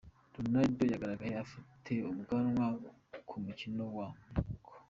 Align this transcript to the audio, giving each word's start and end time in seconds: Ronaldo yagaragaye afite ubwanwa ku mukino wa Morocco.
Ronaldo 0.37 0.83
yagaragaye 0.93 1.33
afite 1.43 1.93
ubwanwa 2.11 2.65
ku 3.27 3.35
mukino 3.45 3.83
wa 3.97 4.07
Morocco. 4.23 4.69